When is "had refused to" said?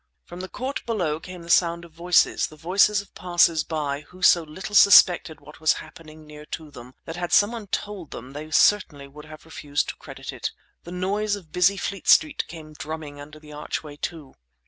9.23-9.95